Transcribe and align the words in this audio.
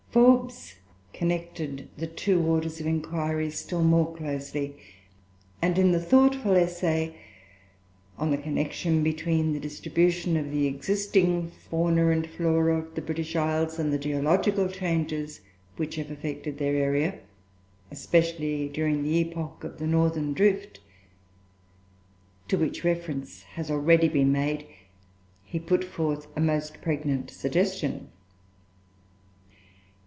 Forbes 0.11 0.75
connected 1.13 1.87
the 1.95 2.05
two 2.07 2.41
orders 2.45 2.81
of 2.81 2.85
inquiry 2.85 3.49
still 3.49 3.81
more 3.83 4.13
closely; 4.13 4.75
and 5.61 5.77
in 5.77 5.93
the 5.93 6.01
thoughtful 6.01 6.53
essay 6.57 7.15
"On 8.17 8.29
the 8.29 8.37
connection 8.37 9.03
between 9.03 9.53
the 9.53 9.59
distribution 9.61 10.35
of 10.35 10.51
the 10.51 10.67
existing 10.67 11.47
Fauna 11.51 12.09
and 12.09 12.27
Flora 12.27 12.79
of 12.79 12.93
the 12.95 13.01
British 13.01 13.37
Isles, 13.37 13.79
and 13.79 13.93
the 13.93 13.97
geological 13.97 14.67
changes 14.67 15.39
which 15.77 15.95
have 15.95 16.11
affected 16.11 16.57
their 16.57 16.75
area, 16.75 17.19
especially 17.89 18.67
during 18.67 19.03
the 19.03 19.15
epoch 19.19 19.63
of 19.63 19.77
the 19.77 19.87
Northern 19.87 20.33
drift," 20.33 20.81
to 22.49 22.57
which 22.57 22.83
reference 22.83 23.43
has 23.43 23.71
already 23.71 24.09
been 24.09 24.33
made, 24.33 24.67
he 25.45 25.57
put 25.57 25.85
forth 25.85 26.27
a 26.35 26.41
most 26.41 26.81
pregnant 26.81 27.31
suggestion. 27.31 28.09